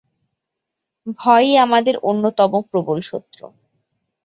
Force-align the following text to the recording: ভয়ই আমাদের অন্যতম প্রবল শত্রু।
ভয়ই 1.19 1.53
আমাদের 1.57 1.95
অন্যতম 2.03 2.51
প্রবল 2.69 2.97
শত্রু। 3.01 3.45